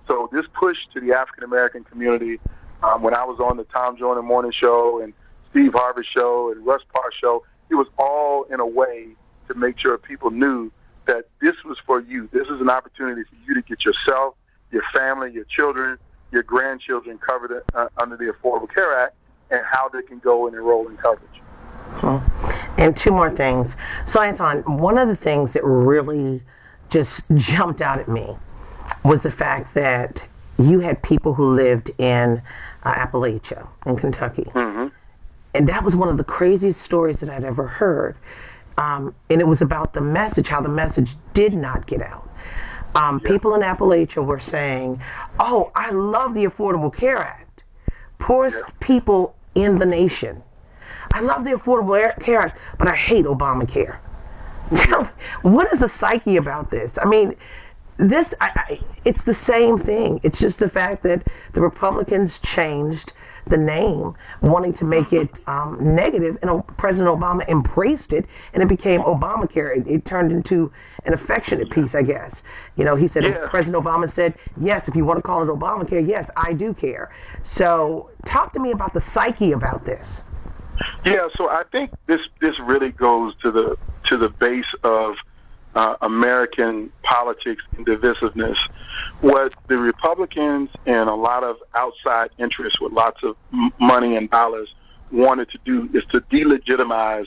So 0.08 0.30
this 0.32 0.46
push 0.60 0.78
to 0.94 1.02
the 1.02 1.14
African 1.14 1.44
American 1.46 1.84
community 1.84 2.40
Um, 2.84 3.04
when 3.04 3.16
I 3.16 3.26
was 3.26 3.40
on 3.40 3.58
the 3.58 3.66
Tom 3.66 3.98
Joyner 3.98 4.22
Morning 4.24 4.54
Show 4.54 5.02
and 5.04 5.14
Steve 5.52 5.74
Harvey 5.76 6.04
Show 6.16 6.52
and 6.52 6.66
Russ 6.66 6.82
Parr 6.94 7.12
Show, 7.22 7.44
it 7.72 7.76
was 7.76 7.88
all 7.98 8.46
in 8.54 8.60
a 8.62 8.68
way 8.68 9.10
to 9.50 9.56
make 9.56 9.80
sure 9.80 9.98
people 9.98 10.32
knew 10.32 10.72
that 11.08 11.26
this 11.42 11.56
was 11.66 11.78
for 11.86 12.02
you. 12.02 12.30
This 12.34 12.48
is 12.48 12.62
an 12.62 12.70
opportunity 12.70 13.24
for 13.24 13.36
you 13.48 13.56
to 13.56 13.64
get 13.64 13.86
yourself, 13.86 14.36
your 14.72 14.84
family, 14.94 15.32
your 15.32 15.46
children, 15.46 15.98
your 16.32 16.44
grandchildren 16.44 17.18
covered 17.18 17.64
uh, 17.74 17.88
under 17.98 18.18
the 18.18 18.26
Affordable 18.26 18.72
Care 18.74 18.98
Act 19.00 19.16
and 19.52 19.62
how 19.66 19.90
they 19.90 20.02
can 20.02 20.20
go 20.20 20.48
and 20.48 20.56
enroll 20.56 20.88
in 20.88 20.98
coverage. 20.98 21.42
Hmm. 21.98 22.18
And 22.78 22.98
two 22.98 23.12
more 23.12 23.32
things. 23.32 23.76
So, 24.12 24.22
Anton, 24.22 24.80
one 24.80 24.98
of 24.98 25.08
the 25.08 25.16
things 25.16 25.54
that 25.54 25.64
really 25.64 26.42
just 26.90 27.30
jumped 27.36 27.82
out 27.82 28.00
at 28.00 28.08
me 28.08 28.36
was 29.04 29.22
the 29.22 29.32
fact 29.32 29.74
that 29.76 30.28
you 30.58 30.80
had 30.80 31.02
people 31.02 31.34
who 31.34 31.54
lived 31.54 31.92
in 32.00 32.42
uh, 32.84 32.94
Appalachia, 32.94 33.68
in 33.86 33.98
Kentucky. 33.98 34.44
Mm-hmm. 34.54 34.88
And 35.54 35.70
that 35.70 35.84
was 35.84 35.96
one 35.96 36.10
of 36.10 36.18
the 36.18 36.24
craziest 36.24 36.82
stories 36.82 37.20
that 37.20 37.30
I'd 37.30 37.44
ever 37.44 37.68
heard. 37.68 38.16
Um, 38.78 39.16
and 39.30 39.40
it 39.40 39.48
was 39.48 39.62
about 39.62 39.94
the 39.94 40.02
message, 40.02 40.50
how 40.50 40.62
the 40.62 40.70
message 40.70 41.12
did 41.34 41.54
not 41.54 41.88
get 41.88 42.02
out. 42.02 42.30
Um, 42.96 43.22
yeah. 43.24 43.30
People 43.30 43.56
in 43.56 43.62
Appalachia 43.62 44.26
were 44.26 44.40
saying, 44.40 45.02
Oh, 45.40 45.72
I 45.76 45.92
love 45.92 46.34
the 46.34 46.46
Affordable 46.46 46.96
Care 46.96 47.20
Act. 47.20 47.64
Poorest 48.20 48.58
yeah. 48.58 48.74
people 48.80 49.36
in 49.54 49.80
the 49.80 49.86
nation. 49.86 50.42
I 51.14 51.20
love 51.20 51.44
the 51.44 51.52
Affordable 51.52 52.24
Care 52.24 52.42
Act, 52.42 52.58
but 52.78 52.88
I 52.88 52.96
hate 52.96 53.26
Obamacare. 53.26 53.98
what 55.44 55.72
is 55.72 55.80
the 55.80 55.90
psyche 55.90 56.38
about 56.38 56.72
this? 56.72 56.98
I 57.02 57.06
mean, 57.06 57.36
this 57.98 58.34
I, 58.42 58.52
I, 58.56 58.80
it's 59.06 59.24
the 59.24 59.36
same 59.36 59.80
thing. 59.80 60.20
It's 60.24 60.40
just 60.40 60.60
the 60.60 60.70
fact 60.70 61.04
that 61.04 61.28
the 61.54 61.62
Republicans 61.62 62.40
changed 62.40 63.14
the 63.48 63.58
name, 63.58 64.16
wanting 64.42 64.74
to 64.74 64.86
make 64.86 65.14
it 65.14 65.30
um, 65.48 65.96
negative, 65.96 66.38
and 66.42 66.66
President 66.78 67.10
Obama 67.10 67.48
embraced 67.48 68.14
it, 68.14 68.26
and 68.54 68.64
it 68.64 68.70
became 68.70 69.02
Obamacare. 69.02 69.78
It, 69.78 69.88
it 69.88 70.06
turned 70.06 70.32
into 70.32 70.72
an 71.06 71.14
affectionate 71.14 71.70
piece, 71.70 71.96
I 71.96 72.02
guess. 72.02 72.44
You 72.76 72.86
know, 72.86 72.96
he 72.96 73.08
said 73.08 73.24
yeah. 73.24 73.48
President 73.50 73.84
Obama 73.84 74.12
said, 74.12 74.34
"Yes, 74.60 74.88
if 74.88 74.96
you 74.96 75.06
want 75.06 75.18
to 75.18 75.22
call 75.22 75.44
it 75.44 75.48
Obamacare, 75.48 76.08
yes, 76.08 76.30
I 76.36 76.54
do 76.54 76.74
care." 76.74 77.14
So, 77.44 78.10
talk 78.26 78.54
to 78.54 78.60
me 78.60 78.72
about 78.72 78.94
the 78.94 79.02
psyche 79.02 79.52
about 79.52 79.86
this. 79.86 80.24
Yeah, 81.06 81.28
so 81.38 81.50
I 81.50 81.64
think 81.72 81.92
this 82.08 82.22
this 82.42 82.56
really 82.60 82.92
goes 82.92 83.34
to 83.44 83.52
the 83.52 83.78
to 84.08 84.18
the 84.18 84.30
base 84.30 84.66
of 84.84 85.16
uh, 85.76 85.96
American 86.02 86.90
politics 87.04 87.62
and 87.78 87.86
divisiveness. 87.86 88.56
What 89.22 89.54
the 89.68 89.78
Republicans 89.78 90.70
and 90.86 91.10
a 91.10 91.16
lot 91.16 91.44
of 91.44 91.58
outside 91.76 92.30
interests 92.38 92.80
with 92.80 92.94
lots 92.94 93.22
of 93.24 93.36
m- 93.54 93.72
money 93.80 94.16
and 94.16 94.30
dollars 94.30 94.74
wanted 95.12 95.50
to 95.52 95.60
do 95.66 95.90
is 95.94 96.04
to 96.12 96.22
delegitimize 96.22 97.26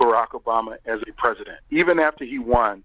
Barack 0.00 0.28
Obama 0.28 0.76
as 0.86 1.00
a 1.06 1.12
president. 1.12 1.58
Even 1.70 1.98
after 1.98 2.24
he 2.24 2.38
won, 2.38 2.82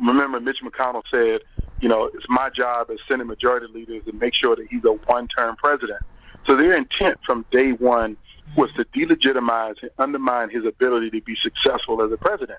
remember 0.00 0.40
Mitch 0.40 0.58
McConnell 0.64 1.02
said, 1.10 1.40
you 1.80 1.88
know, 1.88 2.08
it's 2.14 2.26
my 2.28 2.48
job 2.48 2.88
as 2.90 2.98
Senate 3.08 3.26
Majority 3.26 3.66
Leader 3.72 4.00
to 4.00 4.12
make 4.12 4.34
sure 4.34 4.54
that 4.54 4.66
he's 4.70 4.84
a 4.84 4.92
one-term 4.92 5.56
president. 5.56 5.98
So 6.46 6.56
their 6.56 6.72
intent 6.72 7.18
from 7.26 7.44
day 7.50 7.72
one 7.72 8.16
was 8.56 8.70
to 8.76 8.84
delegitimize 8.84 9.74
and 9.82 9.90
undermine 9.98 10.50
his 10.50 10.64
ability 10.64 11.10
to 11.10 11.20
be 11.20 11.36
successful 11.42 12.02
as 12.02 12.12
a 12.12 12.16
president. 12.16 12.58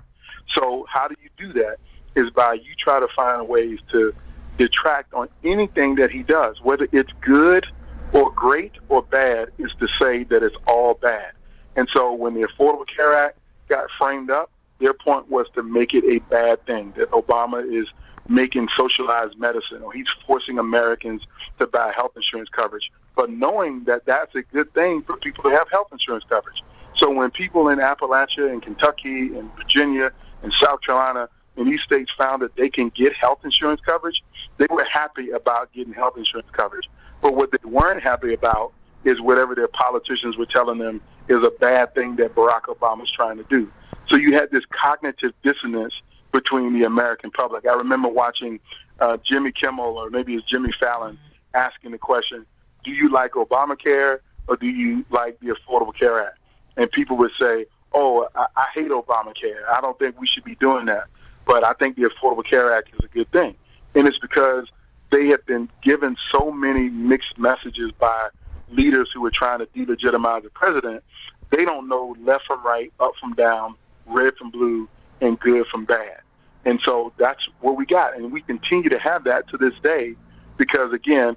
So 0.55 0.85
how 0.89 1.07
do 1.07 1.15
you 1.21 1.29
do 1.37 1.53
that? 1.61 1.77
Is 2.15 2.29
by 2.29 2.53
you 2.53 2.73
try 2.77 2.99
to 2.99 3.07
find 3.15 3.47
ways 3.47 3.79
to 3.91 4.13
detract 4.57 5.13
on 5.13 5.29
anything 5.43 5.95
that 5.95 6.11
he 6.11 6.21
does, 6.23 6.61
whether 6.61 6.87
it's 6.91 7.11
good 7.21 7.65
or 8.11 8.31
great 8.31 8.73
or 8.89 9.01
bad, 9.01 9.49
is 9.57 9.71
to 9.79 9.87
say 9.99 10.23
that 10.25 10.43
it's 10.43 10.55
all 10.67 10.93
bad. 10.93 11.31
And 11.75 11.89
so 11.91 12.13
when 12.13 12.35
the 12.35 12.47
Affordable 12.47 12.85
Care 12.95 13.15
Act 13.15 13.39
got 13.67 13.89
framed 13.99 14.29
up, 14.29 14.51
their 14.79 14.93
point 14.93 15.29
was 15.29 15.47
to 15.55 15.63
make 15.63 15.93
it 15.93 16.03
a 16.03 16.19
bad 16.29 16.63
thing, 16.65 16.93
that 16.97 17.09
Obama 17.11 17.63
is 17.65 17.87
making 18.29 18.67
socialized 18.77 19.37
medicine 19.37 19.81
or 19.81 19.91
he's 19.91 20.07
forcing 20.25 20.59
Americans 20.59 21.21
to 21.59 21.67
buy 21.67 21.91
health 21.95 22.11
insurance 22.15 22.49
coverage, 22.49 22.91
but 23.15 23.29
knowing 23.29 23.83
that 23.85 24.05
that's 24.05 24.33
a 24.35 24.41
good 24.43 24.71
thing 24.73 25.01
for 25.03 25.17
people 25.17 25.43
to 25.43 25.49
have 25.49 25.69
health 25.69 25.87
insurance 25.91 26.23
coverage. 26.29 26.61
So 26.97 27.09
when 27.09 27.31
people 27.31 27.69
in 27.69 27.79
Appalachia 27.79 28.51
and 28.51 28.61
Kentucky 28.61 29.35
and 29.35 29.53
Virginia 29.55 30.11
and 30.41 30.53
South 30.61 30.81
Carolina 30.81 31.27
and 31.55 31.67
these 31.67 31.81
states 31.81 32.11
found 32.17 32.41
that 32.41 32.55
they 32.55 32.69
can 32.69 32.89
get 32.89 33.13
health 33.13 33.39
insurance 33.43 33.81
coverage, 33.87 34.23
they 34.57 34.65
were 34.69 34.85
happy 34.91 35.29
about 35.31 35.71
getting 35.73 35.93
health 35.93 36.17
insurance 36.17 36.49
coverage. 36.51 36.89
But 37.21 37.35
what 37.35 37.51
they 37.51 37.59
weren't 37.63 38.01
happy 38.01 38.33
about 38.33 38.73
is 39.05 39.21
whatever 39.21 39.53
their 39.53 39.67
politicians 39.67 40.37
were 40.37 40.45
telling 40.45 40.79
them 40.79 41.01
is 41.27 41.37
a 41.37 41.51
bad 41.59 41.93
thing 41.93 42.15
that 42.17 42.35
Barack 42.35 42.63
Obama 42.63 43.03
is 43.03 43.11
trying 43.11 43.37
to 43.37 43.43
do. 43.43 43.71
So 44.09 44.17
you 44.17 44.33
had 44.33 44.49
this 44.51 44.63
cognitive 44.69 45.33
dissonance 45.43 45.93
between 46.31 46.73
the 46.73 46.85
American 46.85 47.31
public. 47.31 47.65
I 47.65 47.73
remember 47.73 48.09
watching 48.09 48.59
uh, 48.99 49.17
Jimmy 49.25 49.51
Kimmel 49.51 49.97
or 49.97 50.09
maybe 50.09 50.35
it's 50.35 50.49
Jimmy 50.49 50.71
Fallon 50.79 51.17
asking 51.53 51.91
the 51.91 51.97
question, 51.97 52.45
"Do 52.83 52.91
you 52.91 53.09
like 53.09 53.31
Obamacare 53.31 54.19
or 54.47 54.55
do 54.57 54.67
you 54.67 55.05
like 55.09 55.39
the 55.39 55.55
Affordable 55.55 55.97
Care 55.97 56.25
Act?" 56.25 56.39
And 56.75 56.91
people 56.91 57.17
would 57.17 57.31
say, 57.39 57.67
"Oh, 57.93 58.27
I, 58.35 58.47
I 58.55 58.65
hate 58.73 58.89
Obamacare. 58.89 59.63
I 59.71 59.79
don't 59.81 59.97
think 59.99 60.19
we 60.19 60.27
should 60.27 60.43
be 60.43 60.55
doing 60.55 60.85
that." 60.85 61.05
But 61.45 61.65
I 61.65 61.73
think 61.73 61.95
the 61.95 62.03
Affordable 62.03 62.49
Care 62.49 62.75
Act 62.75 62.89
is 62.93 63.03
a 63.03 63.07
good 63.07 63.31
thing, 63.31 63.55
and 63.95 64.07
it's 64.07 64.19
because 64.19 64.67
they 65.11 65.27
have 65.27 65.45
been 65.45 65.69
given 65.83 66.15
so 66.33 66.51
many 66.51 66.89
mixed 66.89 67.37
messages 67.37 67.91
by 67.99 68.29
leaders 68.69 69.09
who 69.13 69.25
are 69.25 69.31
trying 69.31 69.59
to 69.59 69.65
delegitimize 69.67 70.43
the 70.43 70.49
president. 70.49 71.03
They 71.51 71.65
don't 71.65 71.87
know 71.87 72.15
left 72.23 72.45
from 72.47 72.63
right, 72.63 72.91
up 72.99 73.11
from 73.19 73.33
down, 73.33 73.75
red 74.05 74.33
from 74.37 74.49
blue, 74.49 74.89
and 75.21 75.39
good 75.39 75.67
from 75.67 75.85
bad. 75.85 76.21
And 76.65 76.79
so 76.85 77.13
that's 77.17 77.47
what 77.59 77.75
we 77.77 77.85
got, 77.85 78.15
and 78.15 78.31
we 78.31 78.41
continue 78.41 78.89
to 78.89 78.99
have 78.99 79.25
that 79.25 79.49
to 79.49 79.57
this 79.57 79.73
day, 79.83 80.15
because 80.57 80.93
again, 80.93 81.35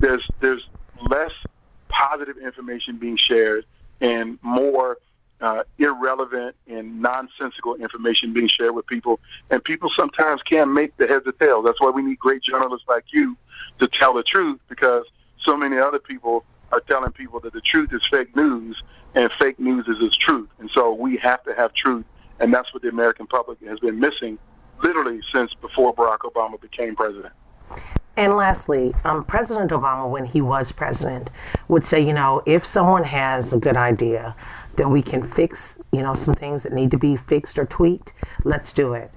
there's 0.00 0.26
there's 0.40 0.66
less 1.10 1.32
positive 1.88 2.38
information 2.38 2.96
being 2.96 3.16
shared 3.16 3.64
and 4.00 4.38
more 4.42 4.98
uh, 5.40 5.62
irrelevant 5.78 6.56
and 6.66 7.00
nonsensical 7.00 7.74
information 7.76 8.32
being 8.32 8.48
shared 8.48 8.74
with 8.74 8.86
people, 8.86 9.20
and 9.50 9.62
people 9.62 9.90
sometimes 9.96 10.42
can't 10.42 10.72
make 10.72 10.96
the 10.96 11.06
heads 11.06 11.26
or 11.26 11.32
tails. 11.32 11.64
That's 11.64 11.80
why 11.80 11.90
we 11.90 12.02
need 12.02 12.18
great 12.18 12.42
journalists 12.42 12.86
like 12.88 13.04
you 13.12 13.36
to 13.78 13.88
tell 13.88 14.14
the 14.14 14.22
truth, 14.22 14.60
because 14.68 15.04
so 15.44 15.56
many 15.56 15.78
other 15.78 15.98
people 15.98 16.44
are 16.72 16.80
telling 16.80 17.12
people 17.12 17.40
that 17.40 17.52
the 17.52 17.60
truth 17.60 17.92
is 17.92 18.02
fake 18.10 18.34
news 18.34 18.82
and 19.14 19.30
fake 19.40 19.58
news 19.60 19.86
is 19.86 19.96
its 20.00 20.16
truth. 20.16 20.48
And 20.58 20.70
so 20.74 20.92
we 20.92 21.16
have 21.18 21.42
to 21.44 21.54
have 21.54 21.72
truth 21.74 22.04
and 22.40 22.52
that's 22.52 22.72
what 22.72 22.82
the 22.82 22.88
American 22.88 23.26
public 23.26 23.58
has 23.66 23.78
been 23.80 23.98
missing 23.98 24.38
literally 24.82 25.20
since 25.32 25.52
before 25.54 25.94
Barack 25.94 26.18
Obama 26.18 26.60
became 26.60 26.94
president. 26.94 27.32
And 28.16 28.36
lastly, 28.36 28.94
um, 29.04 29.24
President 29.24 29.70
Obama, 29.70 30.08
when 30.08 30.24
he 30.24 30.40
was 30.40 30.72
president, 30.72 31.28
would 31.68 31.84
say, 31.84 32.00
you 32.00 32.14
know, 32.14 32.42
if 32.46 32.64
someone 32.64 33.04
has 33.04 33.52
a 33.52 33.58
good 33.58 33.76
idea 33.76 34.34
that 34.76 34.88
we 34.88 35.02
can 35.02 35.30
fix, 35.32 35.78
you 35.92 36.02
know, 36.02 36.14
some 36.14 36.34
things 36.34 36.62
that 36.62 36.72
need 36.72 36.90
to 36.90 36.98
be 36.98 37.16
fixed 37.16 37.58
or 37.58 37.66
tweaked, 37.66 38.12
let's 38.44 38.72
do 38.72 38.94
it. 38.94 39.10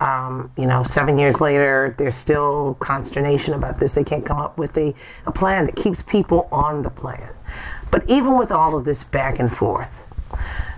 Um, 0.00 0.50
you 0.58 0.66
know, 0.66 0.82
seven 0.84 1.18
years 1.18 1.40
later, 1.40 1.94
there's 1.98 2.16
still 2.16 2.76
consternation 2.80 3.54
about 3.54 3.78
this. 3.78 3.92
They 3.94 4.04
can't 4.04 4.26
come 4.26 4.38
up 4.38 4.58
with 4.58 4.76
a, 4.76 4.94
a 5.26 5.32
plan 5.32 5.66
that 5.66 5.76
keeps 5.76 6.02
people 6.02 6.48
on 6.50 6.82
the 6.82 6.90
plan. 6.90 7.30
But 7.90 8.08
even 8.08 8.36
with 8.36 8.50
all 8.50 8.76
of 8.76 8.84
this 8.84 9.04
back 9.04 9.38
and 9.38 9.56
forth, 9.56 9.88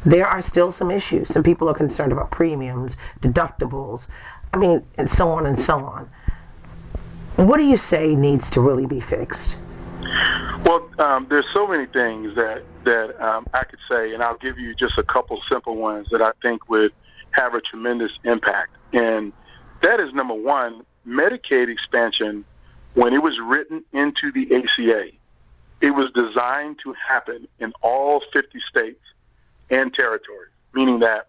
there 0.05 0.27
are 0.27 0.43
still 0.43 0.71
some 0.71 0.91
issues. 0.91 1.29
Some 1.29 1.43
people 1.43 1.69
are 1.69 1.75
concerned 1.75 2.13
about 2.13 2.31
premiums, 2.31 2.97
deductibles, 3.21 4.03
I 4.53 4.59
mean, 4.59 4.85
and 4.97 5.11
so 5.11 5.31
on 5.31 5.47
and 5.47 5.59
so 5.59 5.79
on. 5.79 6.09
What 7.37 7.59
do 7.59 7.65
you 7.65 7.77
say 7.77 8.15
needs 8.15 8.51
to 8.53 8.61
really 8.61 8.87
be 8.87 9.01
fixed? 9.01 9.57
Well, 10.65 10.89
um, 10.99 11.27
there's 11.29 11.45
so 11.55 11.67
many 11.67 11.87
things 11.87 12.35
that 12.37 12.63
that 12.85 13.21
um, 13.23 13.47
I 13.53 13.65
say, 13.89 14.13
and 14.13 14.23
I'll 14.23 14.37
give 14.39 14.59
you 14.59 14.75
just 14.75 14.99
a 14.99 15.03
couple 15.03 15.41
simple 15.51 15.77
ones 15.77 16.09
that 16.11 16.23
I 16.23 16.33
think 16.43 16.69
would 16.69 16.93
have 17.33 17.55
a 17.55 17.61
tremendous 17.61 18.13
impact. 18.25 18.77
And 18.93 19.33
that 19.83 20.01
is 20.01 20.13
number 20.15 20.35
one, 20.35 20.85
Medicaid 21.07 21.69
expansion. 21.69 22.45
When 22.95 23.13
it 23.13 23.23
was 23.23 23.39
written 23.43 23.85
into 23.93 24.33
the 24.33 24.55
ACA, 24.55 25.11
it 25.81 25.91
was 25.91 26.11
designed 26.13 26.79
to 26.85 26.95
happen 26.95 27.47
in 27.59 27.73
all 27.83 28.23
50 28.33 28.59
states 28.69 29.03
and 29.69 29.93
territories, 29.93 30.53
meaning 30.73 31.01
that 31.01 31.29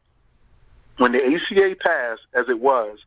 when 0.98 1.12
the 1.12 1.20
ACA 1.20 1.76
passed, 1.80 2.22
as 2.34 2.46
it 2.50 2.60
was, 2.60 3.00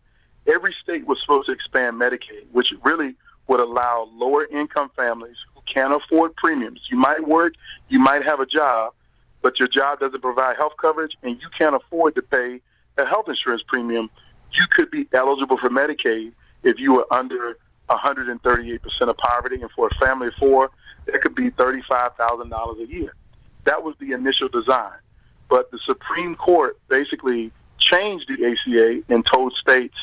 every 0.46 0.74
state 0.82 1.06
was 1.06 1.18
supposed 1.20 1.46
to 1.46 1.52
expand 1.52 2.00
Medicaid, 2.00 2.46
which 2.52 2.72
really 2.84 3.14
would 3.48 3.60
allow 3.60 4.08
lower 4.12 4.44
income 4.46 4.90
families 4.94 5.36
who 5.54 5.60
can't 5.72 5.92
afford 5.92 6.36
premiums. 6.36 6.80
You 6.90 6.98
might 6.98 7.26
work, 7.26 7.54
you 7.88 7.98
might 7.98 8.22
have 8.24 8.40
a 8.40 8.46
job, 8.46 8.92
but 9.42 9.58
your 9.58 9.68
job 9.68 10.00
doesn't 10.00 10.20
provide 10.20 10.56
health 10.56 10.74
coverage 10.80 11.12
and 11.22 11.40
you 11.40 11.48
can't 11.56 11.74
afford 11.74 12.14
to 12.14 12.22
pay 12.22 12.60
a 12.98 13.06
health 13.06 13.28
insurance 13.28 13.62
premium. 13.66 14.10
You 14.52 14.66
could 14.70 14.90
be 14.90 15.06
eligible 15.12 15.58
for 15.58 15.70
Medicaid 15.70 16.32
if 16.62 16.78
you 16.78 16.92
were 16.92 17.06
under 17.10 17.56
138% 17.88 18.80
of 19.02 19.16
poverty, 19.16 19.60
and 19.60 19.70
for 19.72 19.88
a 19.88 20.04
family 20.04 20.28
of 20.28 20.34
four, 20.34 20.70
that 21.06 21.20
could 21.22 21.34
be 21.34 21.50
$35,000 21.50 22.80
a 22.80 22.86
year. 22.86 23.14
That 23.64 23.82
was 23.82 23.94
the 23.98 24.12
initial 24.12 24.48
design. 24.48 24.98
But 25.48 25.70
the 25.70 25.78
Supreme 25.84 26.36
Court 26.36 26.78
basically 26.88 27.50
changed 27.78 28.28
the 28.28 28.46
ACA 28.46 29.02
and 29.12 29.26
told 29.26 29.52
states 29.54 29.94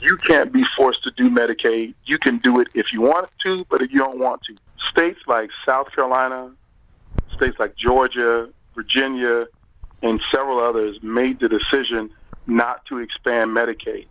you 0.00 0.16
can't 0.16 0.52
be 0.52 0.64
forced 0.76 1.04
to 1.04 1.12
do 1.12 1.30
Medicaid. 1.30 1.94
You 2.04 2.18
can 2.18 2.38
do 2.38 2.60
it 2.60 2.68
if 2.74 2.86
you 2.92 3.00
want 3.00 3.28
to, 3.44 3.64
but 3.70 3.82
if 3.82 3.92
you 3.92 3.98
don't 3.98 4.18
want 4.18 4.42
to. 4.42 4.56
States 4.90 5.20
like 5.28 5.50
South 5.64 5.92
Carolina, 5.94 6.50
states 7.36 7.56
like 7.60 7.76
Georgia, 7.76 8.48
Virginia, 8.74 9.46
and 10.02 10.20
several 10.34 10.58
others 10.58 10.98
made 11.02 11.40
the 11.40 11.48
decision 11.48 12.10
not 12.46 12.84
to 12.86 12.98
expand 12.98 13.50
Medicaid. 13.50 14.06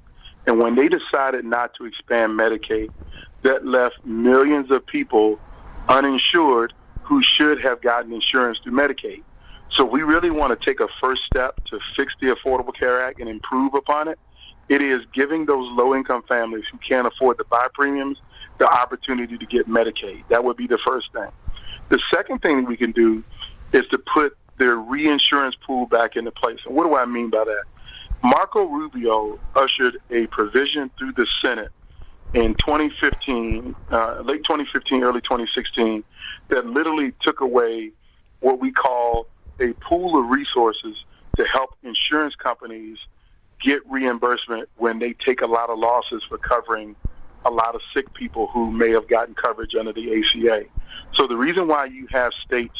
And 0.47 0.59
when 0.59 0.75
they 0.75 0.87
decided 0.87 1.45
not 1.45 1.73
to 1.75 1.85
expand 1.85 2.33
Medicaid, 2.33 2.89
that 3.43 3.65
left 3.65 4.03
millions 4.05 4.71
of 4.71 4.85
people 4.85 5.39
uninsured 5.89 6.73
who 7.03 7.21
should 7.21 7.61
have 7.61 7.81
gotten 7.81 8.13
insurance 8.13 8.59
through 8.63 8.73
Medicaid. 8.73 9.23
So 9.71 9.85
we 9.85 10.01
really 10.01 10.31
want 10.31 10.57
to 10.57 10.65
take 10.65 10.79
a 10.79 10.87
first 10.99 11.23
step 11.25 11.63
to 11.65 11.79
fix 11.95 12.13
the 12.19 12.27
Affordable 12.27 12.75
Care 12.77 13.01
Act 13.03 13.19
and 13.19 13.29
improve 13.29 13.73
upon 13.73 14.07
it. 14.07 14.19
It 14.69 14.81
is 14.81 15.01
giving 15.13 15.45
those 15.45 15.67
low 15.71 15.95
income 15.95 16.23
families 16.27 16.65
who 16.71 16.77
can't 16.77 17.07
afford 17.07 17.37
to 17.39 17.43
buy 17.45 17.67
premiums 17.73 18.17
the 18.57 18.67
opportunity 18.67 19.37
to 19.37 19.45
get 19.45 19.67
Medicaid. 19.67 20.23
That 20.29 20.43
would 20.43 20.55
be 20.55 20.67
the 20.67 20.77
first 20.77 21.11
thing. 21.13 21.29
The 21.89 21.99
second 22.13 22.39
thing 22.41 22.65
we 22.65 22.77
can 22.77 22.91
do 22.91 23.23
is 23.73 23.87
to 23.89 23.97
put 23.97 24.37
their 24.61 24.75
reinsurance 24.75 25.55
pool 25.65 25.87
back 25.87 26.15
into 26.15 26.31
place. 26.31 26.59
And 26.65 26.75
what 26.75 26.85
do 26.85 26.95
I 26.95 27.05
mean 27.05 27.31
by 27.31 27.43
that? 27.43 27.63
Marco 28.23 28.65
Rubio 28.65 29.39
ushered 29.55 29.97
a 30.11 30.27
provision 30.27 30.91
through 30.99 31.13
the 31.13 31.25
Senate 31.41 31.71
in 32.35 32.53
2015, 32.53 33.75
uh, 33.91 34.21
late 34.23 34.43
2015, 34.43 35.03
early 35.03 35.19
2016, 35.21 36.03
that 36.49 36.65
literally 36.67 37.11
took 37.21 37.41
away 37.41 37.91
what 38.41 38.59
we 38.59 38.71
call 38.71 39.25
a 39.59 39.73
pool 39.89 40.23
of 40.23 40.29
resources 40.29 40.95
to 41.37 41.43
help 41.51 41.71
insurance 41.83 42.35
companies 42.35 42.99
get 43.63 43.79
reimbursement 43.89 44.69
when 44.77 44.99
they 44.99 45.13
take 45.25 45.41
a 45.41 45.47
lot 45.47 45.71
of 45.71 45.79
losses 45.79 46.23
for 46.29 46.37
covering 46.37 46.95
a 47.45 47.49
lot 47.49 47.73
of 47.73 47.81
sick 47.95 48.13
people 48.13 48.47
who 48.53 48.69
may 48.69 48.91
have 48.91 49.07
gotten 49.07 49.33
coverage 49.33 49.73
under 49.77 49.91
the 49.91 50.19
ACA. 50.19 50.65
So 51.15 51.27
the 51.27 51.35
reason 51.35 51.67
why 51.67 51.85
you 51.85 52.07
have 52.11 52.31
states 52.45 52.77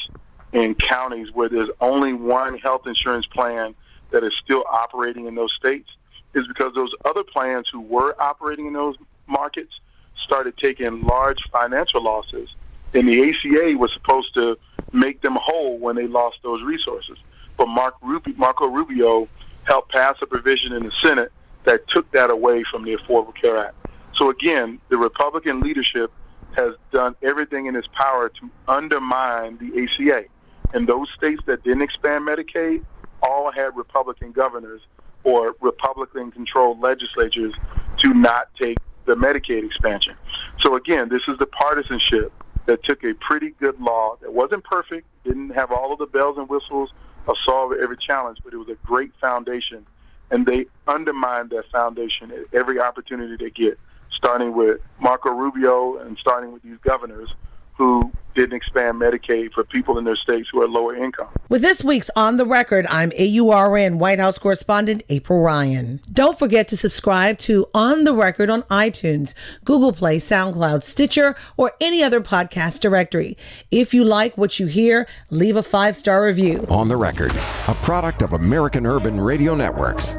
and 0.54 0.78
counties 0.78 1.32
where 1.32 1.50
there's 1.50 1.70
only 1.80 2.14
one 2.14 2.58
health 2.58 2.86
insurance 2.86 3.26
plan 3.26 3.74
that 4.12 4.24
is 4.24 4.34
still 4.44 4.64
operating 4.70 5.28
in 5.28 5.36
those 5.36 5.54
states 5.54 5.90
is 6.34 6.48
because 6.48 6.74
those 6.74 6.92
other 7.06 7.24
plans 7.24 7.68
who 7.72 7.82
were 7.82 8.16
operating 8.22 8.68
in 8.68 8.74
those 8.74 8.96
markets 9.28 9.80
started 10.24 10.58
taking 10.58 11.02
large 11.02 11.40
financial 11.52 12.04
losses, 12.04 12.50
and 12.94 13.08
the 13.08 13.30
ACA 13.30 13.78
was 13.78 13.92
supposed 13.94 14.34
to 14.34 14.58
make 14.94 15.22
them 15.22 15.38
whole 15.42 15.78
when 15.78 15.96
they 15.96 16.08
lost 16.08 16.38
those 16.44 16.62
resources. 16.64 17.18
But 17.58 17.68
Mark 17.68 17.96
Rubio, 18.02 18.34
Marco 18.38 18.66
Rubio 18.66 19.28
helped 19.64 19.92
pass 19.92 20.16
a 20.22 20.26
provision 20.26 20.74
in 20.74 20.84
the 20.84 20.92
Senate 21.04 21.32
that 21.64 21.88
took 21.90 22.10
that 22.12 22.30
away 22.30 22.64
from 22.70 22.84
the 22.84 22.96
Affordable 22.96 23.36
Care 23.36 23.58
Act. 23.58 23.76
So 24.16 24.30
again, 24.30 24.80
the 24.90 24.98
Republican 24.98 25.62
leadership 25.62 26.12
has 26.54 26.76
done 26.92 27.16
everything 27.22 27.68
in 27.68 27.76
its 27.76 27.88
power 27.94 28.30
to 28.30 28.50
undermine 28.68 29.58
the 29.58 29.84
ACA. 29.84 30.26
And 30.74 30.88
those 30.88 31.08
states 31.16 31.42
that 31.46 31.64
didn't 31.64 31.82
expand 31.82 32.28
Medicaid 32.28 32.84
all 33.22 33.52
had 33.52 33.76
Republican 33.76 34.32
governors 34.32 34.82
or 35.24 35.56
Republican 35.62 36.32
controlled 36.32 36.80
legislatures 36.80 37.54
to 38.00 38.14
not 38.14 38.48
take 38.56 38.78
the 39.06 39.16
Medicaid 39.16 39.66
expansion. 39.66 40.16
So 40.62 40.76
again, 40.76 41.10
this 41.10 41.22
is 41.28 41.38
the 41.38 41.46
partisanship 41.46 42.32
that 42.66 42.84
took 42.84 43.04
a 43.04 43.14
pretty 43.16 43.52
good 43.60 43.80
law 43.80 44.18
that 44.22 44.34
wasn't 44.34 44.64
perfect, 44.64 45.08
didn't 45.24 45.50
have 45.50 45.72
all 45.72 45.92
of 45.92 46.00
the 46.00 46.06
bells 46.06 46.38
and 46.38 46.48
whistles 46.48 46.92
or 47.28 47.36
solve 47.46 47.74
every 47.74 47.98
challenge, 47.98 48.40
but 48.44 48.54
it 48.54 48.58
was 48.58 48.70
a 48.70 48.78
great 48.86 49.12
foundation. 49.20 49.86
And 50.30 50.46
they 50.46 50.66
undermined 50.88 51.50
that 51.50 51.66
foundation 51.72 52.32
at 52.32 52.54
every 52.54 52.80
opportunity 52.80 53.36
they 53.38 53.50
get, 53.50 53.78
starting 54.12 54.56
with 54.56 54.80
Marco 55.00 55.30
Rubio 55.30 55.98
and 55.98 56.18
starting 56.18 56.52
with 56.52 56.64
these 56.64 56.78
governors 56.84 57.34
who 57.78 58.12
didn't 58.36 58.54
expand 58.54 59.00
Medicaid 59.00 59.54
for 59.54 59.64
people 59.64 59.98
in 59.98 60.06
their 60.06 60.16
states 60.16 60.48
who 60.52 60.62
are 60.62 60.68
lower 60.68 60.96
income. 60.96 61.28
With 61.50 61.62
this 61.62 61.84
week's 61.84 62.10
On 62.16 62.38
the 62.38 62.46
Record, 62.46 62.86
I'm 62.90 63.12
AURN 63.12 64.00
White 64.00 64.20
House 64.20 64.38
correspondent 64.38 65.04
April 65.10 65.42
Ryan. 65.42 66.02
Don't 66.12 66.38
forget 66.38 66.68
to 66.70 66.78
subscribe 66.78 67.38
to 67.40 67.68
On 67.74 68.04
the 68.04 68.14
Record 68.14 68.50
on 68.50 68.64
iTunes, 68.64 69.34
Google 69.66 69.92
Play, 69.92 70.18
SoundCloud, 70.18 70.84
Stitcher, 70.84 71.36
or 71.58 71.74
any 71.82 72.04
other 72.04 72.22
podcast 72.22 72.80
directory. 72.80 73.38
If 73.70 73.94
you 73.94 74.04
like 74.04 74.38
what 74.38 74.60
you 74.60 74.68
hear, 74.68 75.08
leave 75.30 75.56
a 75.56 75.64
five 75.64 75.96
star 75.96 76.24
review. 76.24 76.66
On 76.70 76.88
the 76.88 76.98
Record, 76.98 77.34
a 77.68 77.76
product 77.76 78.22
of 78.22 78.34
American 78.34 78.86
Urban 78.86 79.20
Radio 79.20 79.56
Networks. 79.56 80.16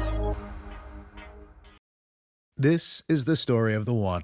This 2.55 3.01
is 3.09 3.25
the 3.25 3.35
story 3.35 3.73
of 3.73 3.85
the 3.85 3.93
one. 3.93 4.23